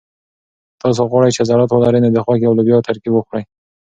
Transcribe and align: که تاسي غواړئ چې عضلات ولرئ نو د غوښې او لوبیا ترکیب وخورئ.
که 0.73 0.75
تاسي 0.81 1.03
غواړئ 1.11 1.29
چې 1.35 1.41
عضلات 1.43 1.69
ولرئ 1.71 1.99
نو 2.01 2.09
د 2.13 2.17
غوښې 2.25 2.45
او 2.47 2.57
لوبیا 2.57 2.77
ترکیب 2.87 3.13
وخورئ. 3.15 3.43